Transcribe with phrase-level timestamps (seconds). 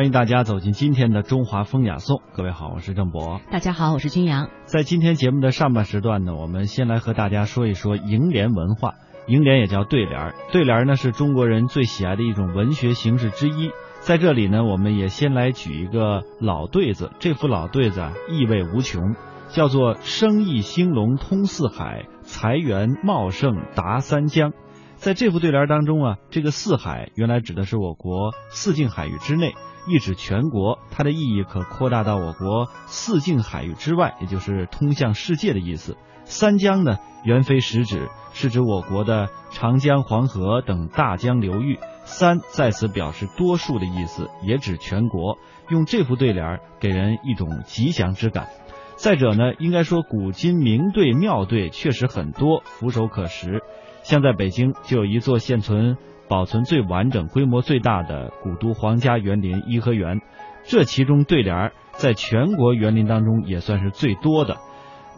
[0.00, 2.22] 欢迎大家走进今天的中华风雅颂。
[2.32, 3.38] 各位好，我是郑博。
[3.50, 4.48] 大家好，我是君阳。
[4.64, 8.94] 在今天节目的上半时段呢，我们先来和大家说一说楹联文化。
[9.26, 13.72] 楹联也叫对联，对联呢是中国人最喜爱的一种文学形式之一。
[13.98, 17.10] 在这里呢，我们也先来举一个老对子。
[17.18, 19.16] 这副老对子啊，意味无穷，
[19.50, 24.54] 叫做“生意兴隆通四海，财源茂盛达三江”。
[25.00, 29.54] 在这副对联当中啊，这个四海原来指的是我国四境海域之内，
[29.88, 30.78] 意指全国。
[30.90, 35.96] 它的意义可扩大到我国四境海域之外，也就是通向世界的意思。
[36.24, 41.78] 三江呢，原非实指，是指我国的长江、黄河等大江流域。
[42.04, 45.38] 三在此表示多数的意思，也指全国。
[45.70, 48.48] 用这副对联给人一种吉祥之感。
[48.96, 53.62] 再者呢，应该说古今名对妙对确实很多，俯首可识。
[54.02, 55.96] 像在北京就有一座现存、
[56.28, 60.20] 保存最完整、规模最大的古都皇家园林颐和园，
[60.64, 64.56] 这其中对联在全国园林当中也算是最多的。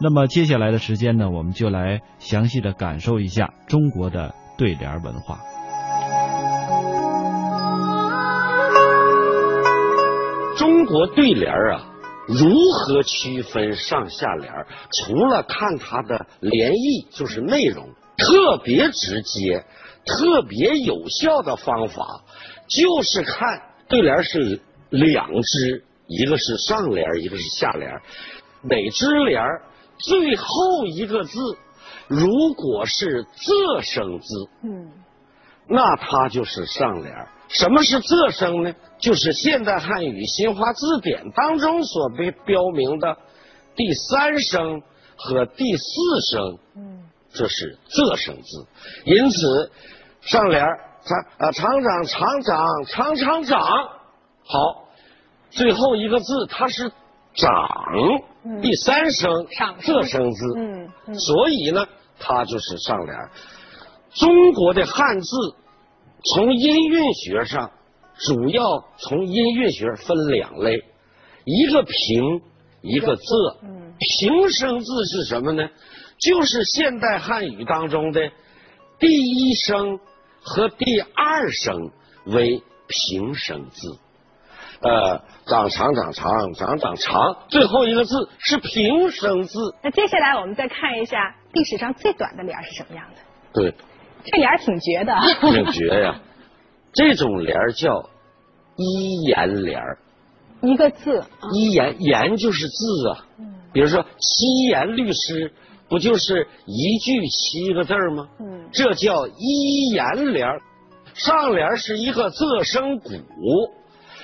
[0.01, 5.37] 那么接下来的时间呢，我们就来详细的感受一下中国的对联文化。
[10.57, 11.85] 中国对联啊，
[12.27, 14.51] 如何区分上下联？
[14.91, 19.65] 除了看它的联意，就是内容，特别直接、
[20.05, 22.23] 特别有效的方法，
[22.67, 27.91] 就是看对联是两支，一个是上联，一个是下联，
[28.63, 29.43] 哪支联
[29.97, 31.39] 最后一个字
[32.07, 34.91] 如果是仄声字，嗯，
[35.67, 37.13] 那它就是上联。
[37.49, 38.73] 什么是仄声呢？
[38.99, 43.17] 就是现代汉语新华字典当中所被标明的
[43.75, 44.81] 第三声
[45.15, 45.83] 和第四
[46.31, 47.03] 声，嗯，
[47.33, 48.67] 这是仄声字。
[49.05, 49.71] 因此，
[50.21, 53.61] 上联厂啊厂长厂长厂厂长，
[54.45, 54.87] 好，
[55.49, 56.91] 最后一个字它是
[57.35, 57.51] 长，
[58.61, 61.85] 第三声仄声字，嗯，所以呢，
[62.19, 63.17] 它就是上联。
[64.13, 65.27] 中国的汉字。
[66.33, 67.69] 从音韵学上，
[68.17, 70.81] 主要从音韵学分两类，
[71.43, 72.41] 一个平，
[72.81, 73.57] 一个仄。
[73.99, 75.67] 平声字是什么呢？
[76.25, 78.31] 就是现代汉语当中的
[78.99, 79.99] 第一声
[80.41, 81.91] 和第二声
[82.25, 83.97] 为平声字。
[84.81, 89.57] 呃，长长长长长长长，最后一个字是平声字。
[89.81, 93.21] 那接下来我们再看一下历史上最短的联是什么样的？
[93.53, 93.73] 对。
[94.25, 96.21] 这联挺绝的，挺绝呀！
[96.93, 98.09] 这种联叫
[98.77, 99.81] 一言联
[100.61, 101.25] 一个字。
[101.51, 103.25] 一言言就是字啊，
[103.73, 105.51] 比如说七言律诗，
[105.89, 108.27] 不就是一句七个字吗？
[108.39, 110.47] 嗯，这叫一言联
[111.13, 113.11] 上联是一个仄声古，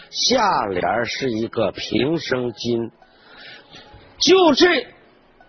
[0.10, 2.92] 下联是一个平声今。
[4.20, 4.82] 就这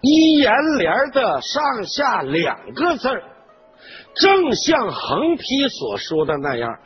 [0.03, 3.22] 一言联的上下两个字儿。
[4.15, 6.78] 正像横批所说的那样，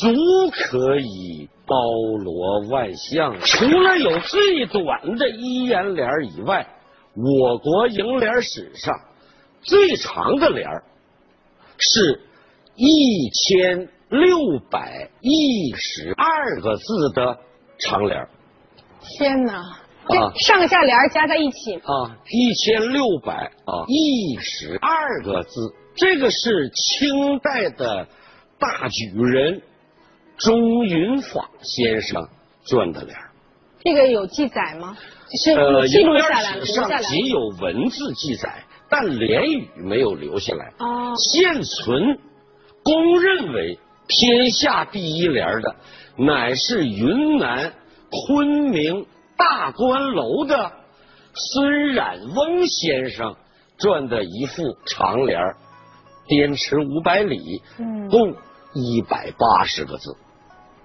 [0.00, 1.76] 足可以包
[2.22, 3.36] 罗万象。
[3.44, 6.66] 除了有最短的一言联以外，
[7.14, 8.94] 我国楹联史上
[9.60, 10.68] 最长的联
[11.78, 12.20] 是
[12.74, 17.38] 一千六百一十二个字的
[17.78, 18.28] 长联。
[19.00, 19.54] 天哪！
[20.04, 25.74] 啊，上下联加在一起啊，一千六百啊一十二个字。
[25.94, 28.08] 这个是清代的
[28.58, 29.62] 大举人
[30.38, 32.28] 钟云坊先生
[32.64, 33.16] 撰的联
[33.84, 34.96] 这个有记载吗？
[35.56, 37.02] 呃，记录下来，留下来。
[37.02, 40.72] 仅有文字记载，但联语没有留下来。
[40.78, 41.14] 哦。
[41.16, 42.18] 现存
[42.84, 43.78] 公认为
[44.08, 45.76] 天下第一联的，
[46.16, 47.72] 乃是云南
[48.26, 49.06] 昆明
[49.36, 50.72] 大观楼的
[51.34, 53.34] 孙冉翁先生
[53.78, 55.40] 撰的一副长联
[56.28, 57.62] 滇池五百里，
[58.10, 58.34] 共
[58.74, 60.14] 一百八十个字，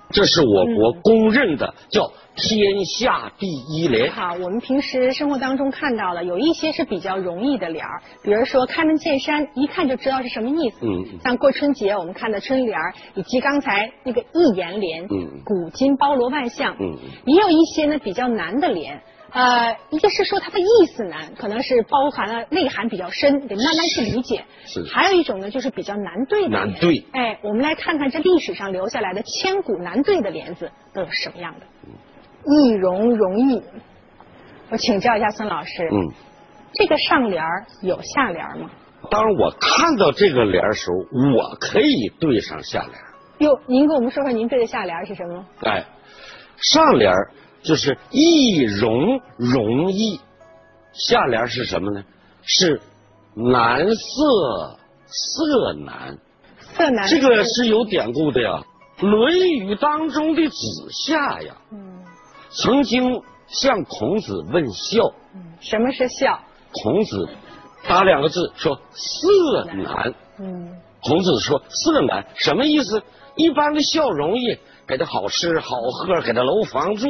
[0.09, 4.11] 这是我国公认的叫天下第一联。
[4.11, 10.77] 好，我们平时生活当中看到了有一些是比较容易的联儿，比如说开门见山，一看就知道是什么意思。
[10.81, 16.75] 嗯，像过春节我们看的春联儿，以及刚才那个一言联，嗯，古今包罗万象。
[16.79, 19.01] 嗯，也有一些呢比较难的联。
[19.37, 24.43] 呃，一个是说它的意思难，可能是包含了内涵比较深，得慢慢去理解。
[24.65, 24.83] 是。
[24.91, 26.49] 还有一种呢，就是比较难对的。
[26.49, 27.05] 难对。
[27.11, 31.67] 哎，我们来看看这历史上留下来的千古难对的联子都有什么样的。
[32.45, 33.61] 易容容易。
[34.71, 35.83] 我请教一下孙老师。
[35.83, 36.11] 嗯。
[36.73, 37.43] 这个上联
[37.83, 38.71] 有下联吗？
[39.11, 40.97] 当我看到这个联时候，
[41.37, 42.93] 我可以对上下联。
[43.37, 45.45] 哟，您跟我们说说您对的下联是什么？
[45.61, 45.85] 哎。
[46.59, 47.13] 上联
[47.67, 50.21] 就是易容容易，
[50.93, 52.01] 下联是什么呢？
[52.43, 52.81] 是
[53.35, 56.17] 难色色难。
[56.61, 57.09] 色难。
[57.09, 58.63] 这个是有典故的呀，
[59.05, 60.55] 《论语》当中的子
[60.91, 62.05] 夏呀，嗯，
[62.51, 65.11] 曾经向孔子问孝。
[65.35, 66.39] 嗯，什么是孝？
[66.71, 67.27] 孔子
[67.85, 70.13] 打两个字说色难。
[70.39, 70.69] 嗯，
[71.03, 73.03] 孔子说色难什么意思？
[73.35, 74.57] 一般的孝容易。
[74.87, 77.09] 给他好吃好喝，给他楼房住。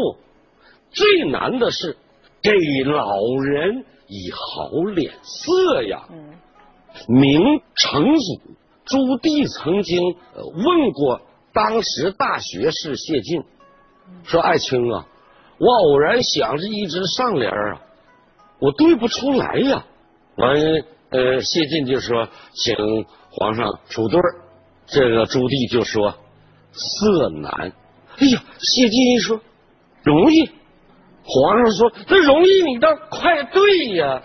[0.91, 1.97] 最难的是
[2.41, 2.51] 给
[2.85, 6.03] 老人以好脸色呀。
[7.07, 8.41] 明成祖
[8.85, 10.01] 朱棣曾经
[10.35, 11.21] 问过
[11.53, 13.43] 当时大学士谢晋，
[14.23, 15.05] 说：“爱卿啊，
[15.59, 17.81] 我偶然想着一只上联啊，
[18.59, 19.85] 我对不出来呀。”
[20.37, 20.55] 完，
[21.09, 22.75] 呃，谢晋就说：“请
[23.31, 24.41] 皇上出对儿。”
[24.87, 26.15] 这个朱棣就说。
[26.79, 27.73] 色难，
[28.17, 29.39] 哎呀，谢晋一说
[30.03, 30.51] 容易，
[31.27, 34.23] 皇上说这容易，你倒快对呀。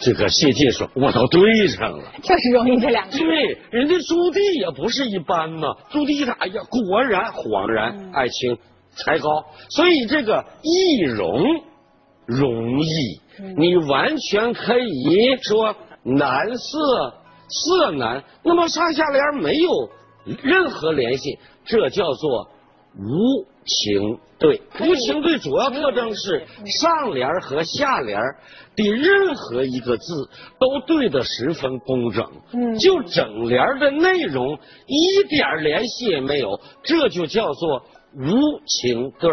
[0.00, 3.18] 这个谢晋说，我都对上了，就是容易这两个。
[3.18, 5.76] 对，人家朱棣也不是一般嘛。
[5.90, 8.56] 朱棣一看，哎呀，果然恍然，爱卿
[8.96, 11.44] 才高，所以这个易容
[12.26, 13.20] 容易，
[13.58, 17.14] 你完全可以说难色
[17.48, 18.24] 色难。
[18.42, 19.90] 那么上下联没有。
[20.40, 22.48] 任何联系，这叫做
[22.98, 24.60] 无情对。
[24.80, 26.46] 无情对主要特征是
[26.80, 28.20] 上联和下联
[28.76, 30.28] 的任何一个字
[30.58, 32.30] 都对得十分工整。
[32.52, 37.84] 嗯，就整联的内容一点联系也没有，这就叫做
[38.14, 39.30] 无情对。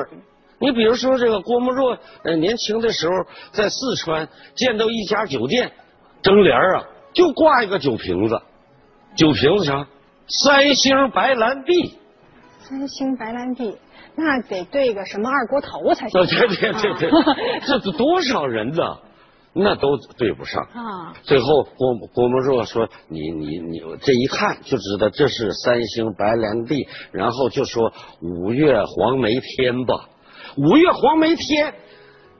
[0.62, 3.14] 你比如说这个郭沫若，呃，年轻的时候
[3.52, 5.72] 在四川见到一家酒店，
[6.22, 6.84] 整联啊，
[7.14, 8.42] 就挂一个酒瓶子，
[9.16, 9.88] 酒瓶子上？
[10.28, 11.98] 三星白兰地，
[12.70, 13.76] 三星白兰地，
[14.16, 16.24] 那得对个什么二锅头才行。
[16.24, 17.10] 对对对对，
[17.66, 18.98] 这多少人呢？
[19.52, 21.16] 那都对不上啊。
[21.24, 30.08] 最后郭郭沫若说：“你你你，这一看就知道这是三星白兰地。”然后就说：“五月黄梅天吧，
[30.56, 31.74] 五月黄梅天。”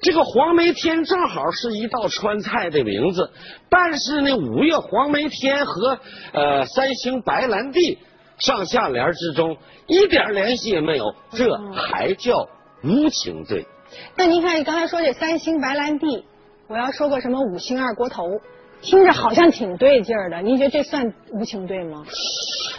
[0.02, 3.32] 这个黄梅天正好是一道川菜的名字，
[3.70, 6.00] 但是呢，五月黄梅天和
[6.32, 7.98] 呃三星白兰地
[8.40, 9.58] 上下联之中
[9.88, 12.50] 一点联系也没有，这还叫
[12.84, 13.68] 无情对？
[14.16, 16.26] 那您看，你刚才说这三星白兰地，
[16.68, 18.24] 我要说个什么五星二锅头，
[18.82, 22.04] 听着好像挺对劲儿的，您觉得这算无情对吗？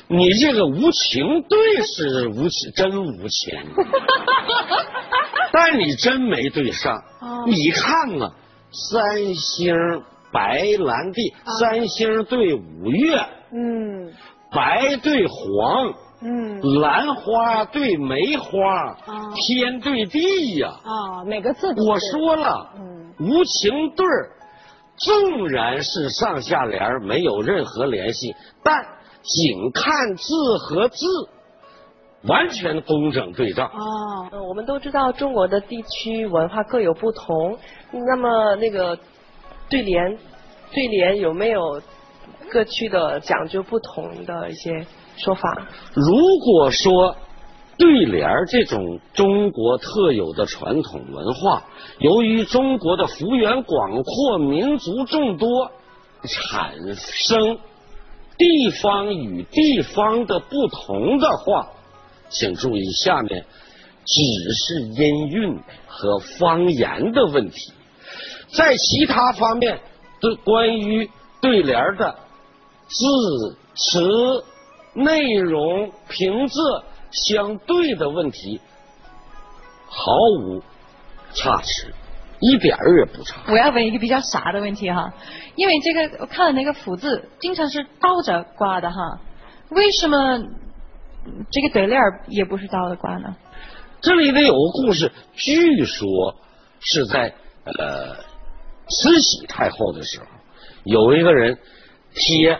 [0.09, 3.59] 你这个无情对是无情，真无情。
[5.53, 7.03] 但你真没对上，
[7.47, 8.33] 你看啊，
[8.71, 9.75] 三星
[10.33, 13.19] 白兰地，三星对五月，
[13.53, 14.00] 嗯，
[14.53, 18.97] 白对黄，嗯，兰花对梅花，
[19.35, 24.31] 天对地呀，啊，每个字我说了，嗯，无情对儿，
[24.97, 28.85] 纵然是上下联没有任何联系，但
[29.23, 31.07] 仅看字和字。
[32.25, 37.57] 完全工整对仗哦，我们都知道中国的地区文化各有不同，
[37.93, 38.99] 那么那个
[39.71, 40.19] 对联，
[40.71, 41.81] 对联有没有
[42.51, 44.85] 各区的讲究不同的一些
[45.17, 45.69] 说法？
[45.95, 46.15] 如
[46.45, 47.17] 果说
[47.79, 51.65] 对联这种中国特有的传统文化，
[51.99, 55.71] 由于中国的幅员广阔、民族众多，
[56.23, 57.59] 产生
[58.37, 61.71] 地方与地方的不同的话。
[62.29, 63.45] 请注意，下面
[64.05, 64.23] 只
[64.55, 67.73] 是音韵和方言的问题，
[68.53, 69.81] 在其他方面，
[70.21, 72.15] 对关于对联的
[72.91, 74.45] 字词、
[74.95, 78.61] 内容、平仄相对的问题，
[79.89, 80.63] 毫无
[81.33, 81.95] 差池，
[82.41, 83.43] 一点儿也不差。
[83.49, 85.15] 我要问一个比较傻的问题哈，
[85.55, 89.21] 因为这个我看了那个福字，经常是倒着挂的哈，
[89.71, 90.43] 为什么？
[91.51, 93.37] 这个对联也不是倒着挂呢。
[94.01, 96.35] 这里呢有个故事，据说
[96.81, 98.17] 是在呃
[98.89, 100.25] 慈禧太后的时候，
[100.85, 101.59] 有一个人
[102.15, 102.59] 贴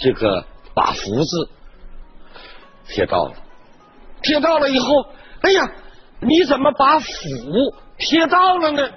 [0.00, 1.50] 这个把福字
[2.88, 3.34] 贴到了，
[4.22, 5.06] 贴到了以后，
[5.42, 5.72] 哎呀，
[6.20, 7.08] 你怎么把福
[7.98, 8.88] 贴到了呢？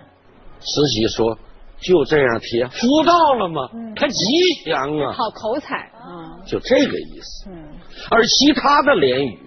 [0.59, 1.37] 慈禧说。
[1.81, 3.69] 就这样贴，福到了吗？
[3.97, 4.15] 它吉
[4.63, 7.49] 祥啊，好口彩啊，就这个意思。
[7.49, 7.75] 嗯，
[8.09, 9.37] 而其他的联语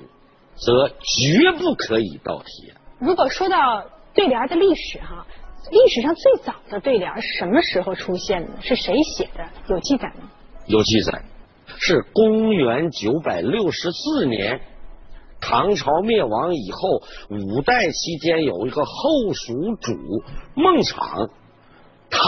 [0.54, 2.74] 则绝不可以倒贴。
[2.98, 5.26] 如果说到对联的历史哈，
[5.70, 8.60] 历史上最早的对联什么时候出现的？
[8.60, 9.48] 是谁写的？
[9.68, 10.28] 有记载吗？
[10.66, 11.24] 有记载，
[11.78, 14.60] 是公元九百六十四年，
[15.40, 19.92] 唐朝灭亡以后，五代期间有一个后蜀主
[20.54, 21.30] 孟昶，
[22.10, 22.18] 他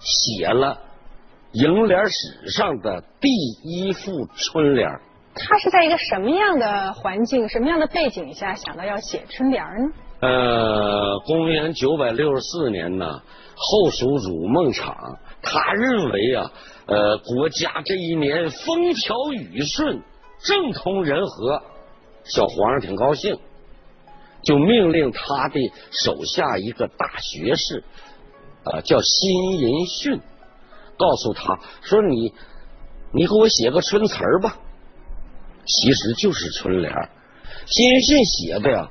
[0.00, 0.78] 写了
[1.52, 3.28] 楹联史上的第
[3.62, 4.88] 一副春联。
[5.34, 9.92] 他是在一个什么样的环境、什么样的背景下想到要写春联呢？
[10.20, 13.22] 呃，公元九百六十四年呢，
[13.56, 16.52] 后蜀主孟昶，他认为啊，
[16.86, 20.02] 呃，国家这一年风调雨顺，
[20.44, 21.62] 政通人和。
[22.24, 23.36] 小皇上挺高兴，
[24.44, 25.58] 就命令他的
[25.90, 27.82] 手下一个大学士，
[28.62, 30.20] 呃，叫辛寅逊，
[30.96, 32.32] 告诉他说：“你，
[33.12, 34.56] 你给我写个春词儿吧。”
[35.66, 36.92] 其实就是春联。
[37.66, 38.88] 辛寅逊写的呀，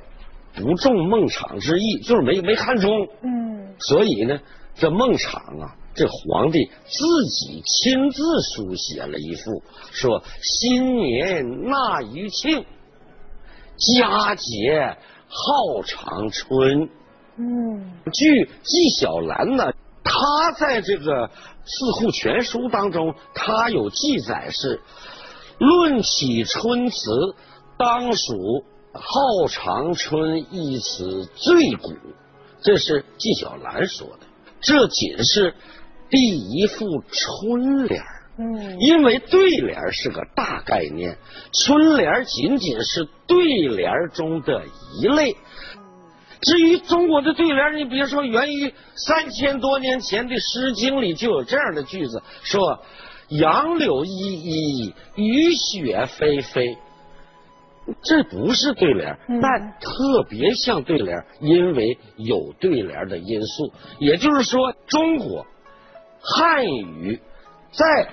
[0.54, 3.08] 不中孟昶之意，就是没没看中。
[3.22, 3.74] 嗯。
[3.78, 4.40] 所以呢，
[4.74, 8.22] 这孟昶啊，这皇帝自己亲自
[8.54, 12.64] 书写了一副，说：“新年纳余庆。”
[13.98, 14.96] 佳节
[15.28, 16.88] 号长春。
[17.36, 19.72] 嗯，据纪晓岚呢，
[20.04, 21.28] 他在这个
[21.64, 24.80] 《四库全书》当中，他有记载是：
[25.58, 26.96] 论起春词，
[27.78, 31.94] 当属号长春一词最古。
[32.62, 34.26] 这是纪晓岚说的。
[34.60, 35.54] 这仅是
[36.12, 38.00] 第一副春联。
[38.38, 41.18] 嗯，因为对联是个大概念，
[41.64, 44.62] 春联仅仅是对联中的
[45.00, 45.36] 一类。
[46.40, 52.82] 至于中国的对联，你比如说，源于三千多年前的《诗经》里就有这样的句子，说
[53.28, 56.78] “杨柳依依，雨雪霏霏”，
[58.02, 63.72] 这不是对联，但特别像对联，因为有对联的因素。
[64.00, 65.46] 也就是说，中国
[66.22, 67.20] 汉语
[67.72, 68.08] 在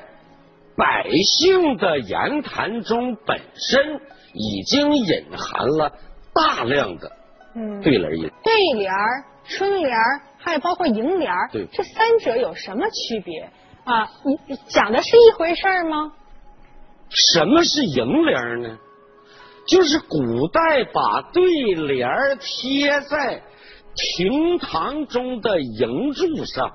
[0.75, 4.01] 百姓的言谈中本身
[4.33, 5.93] 已经隐含了
[6.33, 7.11] 大量的
[7.83, 8.31] 对联音。
[8.43, 8.91] 对联、
[9.45, 9.95] 春联，
[10.37, 13.49] 还有包括楹联，对，这三者有什么区别
[13.83, 14.09] 啊？
[14.47, 16.13] 你讲的是一回事吗？
[17.09, 18.77] 什么是楹联呢？
[19.67, 21.43] 就是古代把对
[21.75, 23.43] 联贴在
[23.95, 26.71] 亭堂中的楹柱上，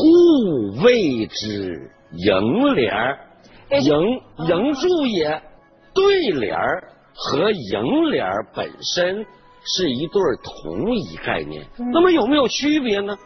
[0.00, 1.90] 故谓之。
[2.12, 2.92] 楹联
[3.68, 5.40] 楹楹柱也，
[5.94, 6.58] 对联
[7.14, 9.24] 和楹联本身
[9.64, 11.64] 是一对同一概念。
[11.92, 13.16] 那么有没有区别呢？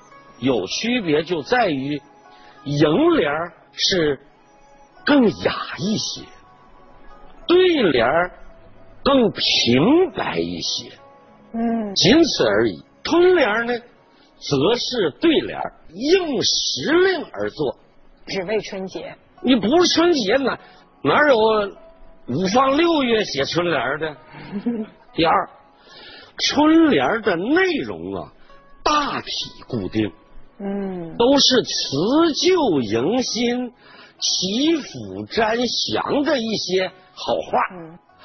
[0.40, 1.98] 有区别就在于
[2.64, 3.32] 楹联
[3.72, 4.20] 是
[5.06, 6.20] 更雅一些，
[7.46, 8.06] 对联
[9.02, 10.90] 更平白一些。
[11.54, 12.84] 嗯，仅此而已。
[13.02, 13.72] 春联呢，
[14.38, 15.58] 则是对联
[15.90, 17.76] 应时令而作。
[18.26, 20.58] 只为春节，你不是春节哪？
[21.02, 21.36] 哪有
[22.28, 24.16] 五放六月写春联的？
[25.14, 25.48] 第二，
[26.38, 28.32] 春联的内容啊，
[28.82, 29.28] 大体
[29.68, 30.10] 固定，
[30.58, 33.72] 嗯，都是辞旧迎新、
[34.18, 37.60] 祈福瞻祥的一些好话，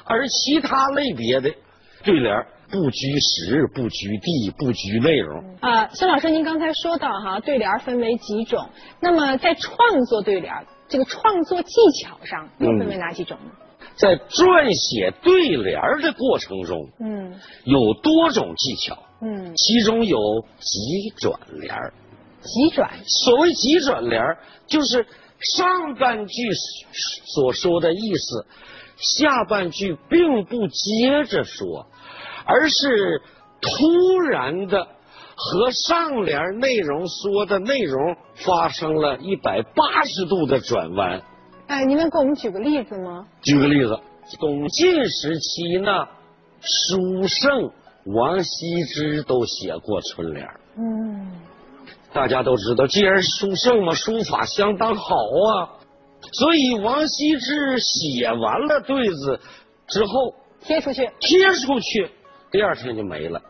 [0.06, 1.54] 而其他类别的
[2.02, 2.46] 对联。
[2.70, 5.56] 不拘时，不拘地，不拘内容。
[5.60, 8.68] 啊，孙老师，您刚才说到哈，对联分为几种？
[9.00, 10.54] 那么在创作对联
[10.88, 13.50] 这个创作技巧上，又分为哪几种呢？
[13.96, 17.34] 在撰写对联的过程中，嗯，
[17.64, 20.18] 有多种技巧，嗯，其中有
[20.58, 21.74] 急转联
[22.40, 24.22] 急转，所谓急转联
[24.66, 25.04] 就是
[25.56, 26.48] 上半句
[27.34, 28.46] 所说的意思，
[28.96, 31.86] 下半句并不接着说。
[32.50, 33.22] 而是
[33.60, 34.86] 突然的
[35.36, 41.22] 和上联内容说的内容发生了一百八十度的转弯。
[41.68, 43.26] 哎，您能给我们举个例子吗？
[43.42, 43.98] 举个例子，
[44.40, 46.08] 东晋时期呢，
[46.60, 47.70] 书圣
[48.06, 50.46] 王羲之都写过春联。
[50.76, 51.30] 嗯，
[52.12, 55.78] 大家都知道，既然书圣嘛，书法相当好啊，
[56.32, 59.40] 所以王羲之写完了对子
[59.86, 62.10] 之后贴出去，贴出去。
[62.50, 63.40] 第二天就没了，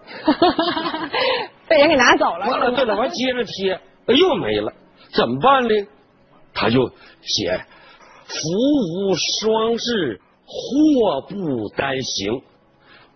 [1.69, 2.47] 被人给拿走了。
[2.51, 4.73] 完了，对了，完接着贴，又没了，
[5.15, 5.71] 怎么办呢？
[6.53, 6.91] 他就
[7.23, 7.65] 写
[8.27, 8.35] “福
[9.09, 12.43] 无双至，祸不单行”。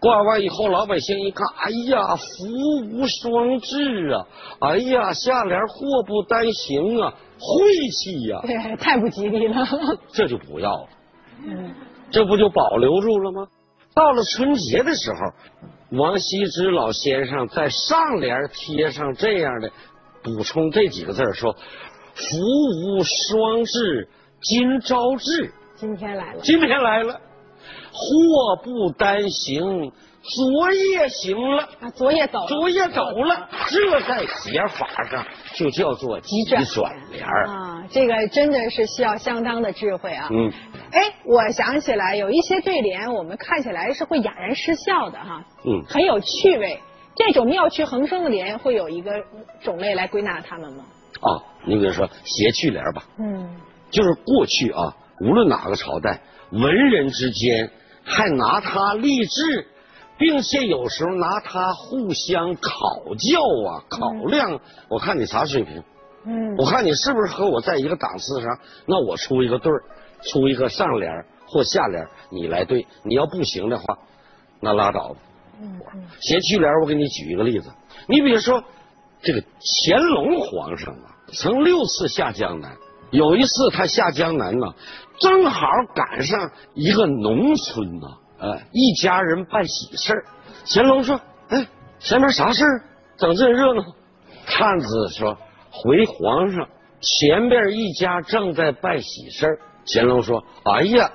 [0.01, 2.25] 挂完以后，老百姓一看，哎呀，福
[2.93, 4.27] 无双至啊！
[4.61, 8.41] 哎呀，下联祸不单行啊，晦气呀！
[8.47, 9.67] 对，太不吉利了。
[10.13, 10.89] 这就不要了。
[11.47, 11.75] 嗯，
[12.11, 13.49] 这不就保留住了吗？
[13.95, 15.17] 到了春节的时候。
[15.97, 19.71] 王羲之老先生在上联贴上这样的
[20.23, 21.55] 补充这几个字说
[22.15, 22.23] ：“福
[22.83, 24.09] 无双至，
[24.41, 26.41] 今朝至。”今天来了。
[26.43, 27.21] 今天来了。
[27.93, 31.63] 祸不单行，昨夜行了。
[31.81, 36.65] 啊，昨夜走，昨夜走了，这在写法上就叫做急转
[37.11, 37.74] 联啊。
[37.95, 40.29] 这个真的是需要相当的智慧啊。
[40.33, 40.53] 嗯。
[40.91, 45.45] 哎，我想起来有一些对联，我们看起来是会哑然失笑的哈。
[45.65, 45.85] 嗯。
[45.89, 46.81] 很有趣味，
[47.15, 49.13] 这种妙趣横生的联，会有一个
[49.63, 50.85] 种类来归纳它们吗？
[51.21, 51.29] 啊，
[51.65, 53.05] 你比如说谐趣联吧。
[53.17, 53.61] 嗯。
[53.91, 56.21] 就是过去啊，无论哪个朝代，
[56.51, 57.71] 文人之间
[58.03, 59.69] 还拿它励志，
[60.19, 62.71] 并且有时候拿它互相考
[63.17, 63.39] 教
[63.71, 64.61] 啊、考量。
[64.89, 65.85] 我看你啥水平？
[66.25, 66.57] 嗯。
[66.57, 68.59] 我看你是不是和我在一个档次上？
[68.87, 69.83] 那我出一个对儿。
[70.33, 72.87] 出一个上联或下联，你来对。
[73.03, 73.99] 你要不行的话，
[74.59, 75.17] 那拉倒吧。
[75.61, 75.79] 嗯
[76.19, 77.71] 谐趣联，我给你举一个例子。
[78.09, 78.65] 你比如说，
[79.21, 82.75] 这个乾隆皇上啊，曾六次下江南。
[83.11, 84.67] 有一次他下江南呢，
[85.21, 88.07] 正好赶上一个农村呐，
[88.39, 90.25] 呃，一家人办喜事儿。
[90.67, 92.83] 乾隆说：“哎，前面啥事儿？
[93.19, 93.85] 整这热闹？”
[94.49, 95.37] 探子说
[95.75, 96.69] ：“回皇上，
[97.01, 101.11] 前边一家正在办喜事儿。”乾隆说：“哎呀，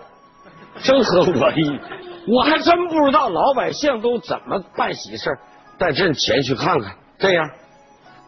[0.83, 1.79] 正合我意，
[2.27, 5.39] 我还真不知道老百姓都怎么办喜事
[5.77, 6.95] 带朕前去看看。
[7.17, 7.49] 这样，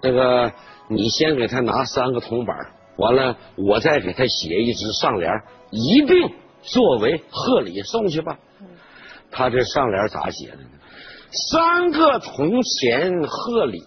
[0.02, 0.52] 那个
[0.90, 2.56] 你先给他拿三个铜板，
[2.98, 5.32] 完了我再给他写一支上联，
[5.70, 8.40] 一并作为贺礼送去吧。”
[9.30, 10.70] 他这上联咋写的呢？
[11.52, 13.80] 三个铜钱贺礼，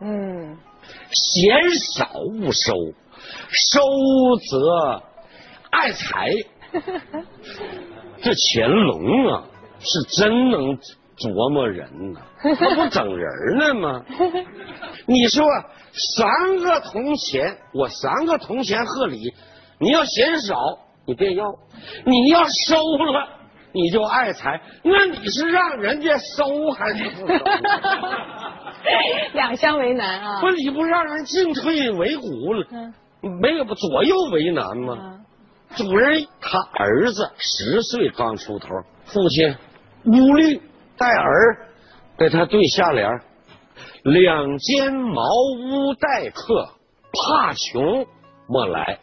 [0.00, 0.56] 嗯，
[1.10, 2.74] 嫌少勿收，
[3.50, 3.80] 收
[4.50, 5.02] 则。
[5.70, 6.30] 爱财，
[8.22, 9.44] 这乾隆啊，
[9.80, 10.78] 是真能
[11.18, 12.20] 琢磨人呐，
[12.58, 14.04] 他不整人呢吗？
[15.06, 15.44] 你说
[15.92, 19.34] 三个铜钱，我三个铜钱贺礼，
[19.78, 20.56] 你要嫌少，
[21.06, 21.44] 你别要；
[22.06, 22.76] 你要收
[23.12, 23.28] 了，
[23.72, 24.60] 你就爱财。
[24.82, 27.34] 那你是让人家收还是不收？
[29.34, 30.40] 两相为难啊！
[30.40, 32.66] 不，你不让人进退维谷了？
[33.40, 35.20] 没有不左右为难吗？
[35.76, 38.68] 主人他儿子十岁刚出头，
[39.04, 39.54] 父亲
[40.06, 40.60] 乌虑
[40.96, 41.66] 带儿
[42.16, 43.20] 给他对下联：
[44.04, 45.22] 两间茅
[45.60, 46.70] 屋待客，
[47.12, 48.06] 怕穷
[48.46, 48.98] 莫来，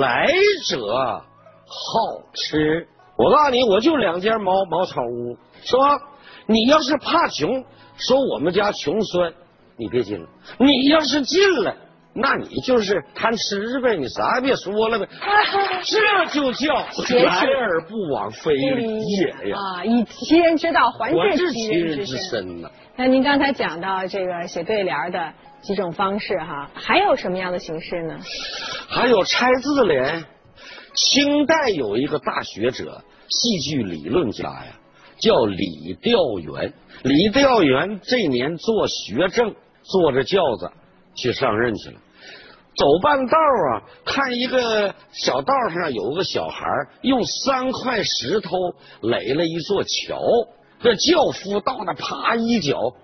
[0.00, 0.26] 来
[0.68, 1.24] 者
[1.66, 2.86] 好吃。
[3.16, 6.00] 我告诉你，我就两间茅茅草屋，是吧？
[6.46, 7.64] 你要是怕穷，
[7.98, 9.32] 说我们家穷酸，
[9.76, 10.26] 你别进了。
[10.58, 11.76] 你要是进了。
[12.20, 15.06] 那你就是贪吃呗，你啥也别说了呗，
[15.84, 19.56] 这就叫来而不往非礼也呀！
[19.56, 22.68] 啊，以其人之道还治其人之身呢。
[22.96, 28.18] 那您刚才讲到这个写对联的几种方式哈，还有什么样的形式呢？
[28.88, 30.24] 还有拆字联。
[30.94, 34.72] 清代有一个大学者、戏剧理论家呀，
[35.20, 36.72] 叫李调元。
[37.02, 40.70] 李调元这年做学政，坐着轿子
[41.14, 41.96] 去上任去了。
[42.76, 43.36] 走半道
[43.72, 46.64] 啊，看一个小道上有个小孩
[47.02, 48.50] 用三块石头
[49.00, 50.20] 垒了一座桥，
[50.80, 52.94] 这轿夫到那啪一脚，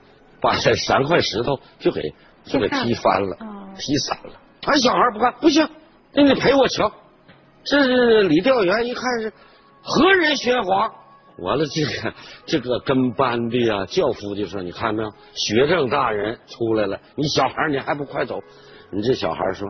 [0.41, 3.37] 把这三块石头就给就给踢翻了，
[3.77, 4.41] 踢散了。
[4.63, 5.69] 俺小孩不干，不行，
[6.13, 6.93] 那你得赔我桥。
[7.65, 9.33] 这是李调元一看是
[9.83, 10.95] 何人喧哗，
[11.39, 12.15] 完了这个
[12.47, 18.41] 这个跟班的呀，轿夫就说：“你看没有，学政大人出来了，你小孩你还不快走？”
[18.93, 19.69] 你这小孩说：“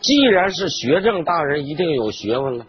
[0.00, 2.64] 既然是学政大人，一定有学问了。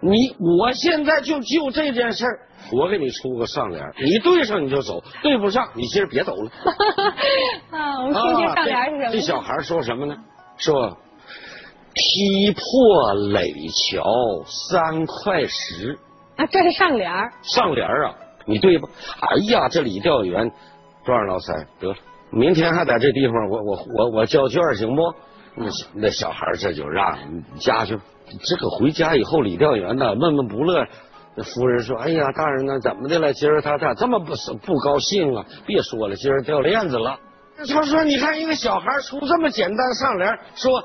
[0.00, 2.40] 你我现在就就这件事儿，
[2.72, 6.50] 我给你出个上联，你对上你就走，对不上你今儿别走了。
[7.70, 9.12] ”啊，我们听听上联是什么？
[9.12, 10.16] 这小孩说什么呢？
[10.56, 10.98] 说
[11.94, 13.52] 踢破垒
[13.92, 14.04] 桥
[14.46, 15.98] 三块石
[16.38, 17.12] 啊，这是上联。
[17.42, 18.14] 上联啊，
[18.46, 18.88] 你对吧？
[19.20, 20.50] 哎呀，这李调元
[21.04, 21.96] 壮老三得了，
[22.30, 25.02] 明天还在这地方，我我我我交卷行不？
[25.56, 27.18] 那那小孩这就让
[27.58, 27.98] 家去，
[28.46, 30.86] 这个回家以后，李调元呢闷闷不乐。
[31.34, 32.78] 那夫人说：“哎呀，大人呢？
[32.80, 33.32] 怎么的了？
[33.32, 34.32] 今儿他咋这么不
[34.64, 35.44] 不高兴啊？
[35.66, 37.18] 别说了，今儿掉链子了。”
[37.68, 40.84] 他说：“你看一个小孩出这么简单上联，说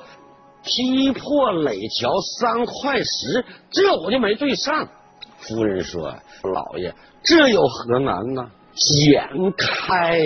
[0.64, 4.88] 劈破垒桥三块石，这我就没对上。”
[5.48, 8.50] 夫人说：“老爷，这有何难呢？
[8.76, 10.20] 剪开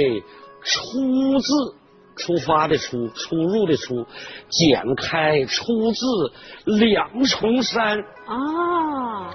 [0.63, 1.75] 出字。”
[2.17, 4.07] 出发的出，出入的出，
[4.49, 6.31] 剪开出自
[6.65, 9.29] 两重山啊。